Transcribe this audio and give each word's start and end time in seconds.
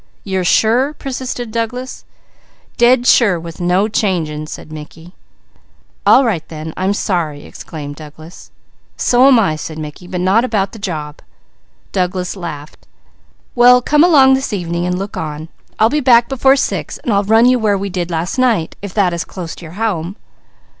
"You 0.23 0.39
are 0.39 0.43
sure?" 0.43 0.95
persisted 0.95 1.51
Douglas. 1.51 2.05
"Dead 2.77 3.05
sure 3.05 3.39
with 3.39 3.61
no 3.61 3.87
changing," 3.87 4.47
said 4.47 4.71
Mickey. 4.71 5.13
"All 6.07 6.25
right 6.25 6.41
then. 6.49 6.73
I'm 6.75 6.95
sorry!" 6.95 7.45
exclaimed 7.45 7.97
Douglas. 7.97 8.49
"So 8.97 9.27
am 9.27 9.37
I," 9.37 9.55
said 9.55 9.77
Mickey. 9.77 10.07
"But 10.07 10.21
not 10.21 10.43
about 10.43 10.71
the 10.71 10.79
job!" 10.79 11.19
Douglas 11.91 12.35
laughed. 12.35 12.87
"Well 13.53 13.79
come 13.79 14.03
along 14.03 14.33
this 14.33 14.51
evening 14.51 14.87
and 14.87 14.97
look 14.97 15.17
on. 15.17 15.49
I'll 15.77 15.87
be 15.89 15.99
back 15.99 16.27
before 16.27 16.55
six 16.55 16.97
and 16.97 17.13
I'll 17.13 17.23
run 17.23 17.45
you 17.45 17.59
where 17.59 17.77
we 17.77 17.91
did 17.91 18.09
last 18.09 18.39
night, 18.39 18.75
if 18.81 18.95
that 18.95 19.13
is 19.13 19.23
close 19.23 19.61
your 19.61 19.73
home." 19.73 20.15